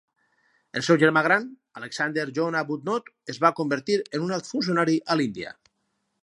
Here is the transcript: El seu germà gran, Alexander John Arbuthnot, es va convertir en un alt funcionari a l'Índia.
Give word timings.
El 0.79 0.85
seu 0.85 0.97
germà 1.01 1.21
gran, 1.27 1.45
Alexander 1.81 2.23
John 2.37 2.57
Arbuthnot, 2.63 3.13
es 3.35 3.41
va 3.45 3.53
convertir 3.61 3.99
en 4.07 4.27
un 4.29 4.35
alt 4.39 4.51
funcionari 4.55 4.97
a 5.07 5.19
l'Índia. 5.21 5.55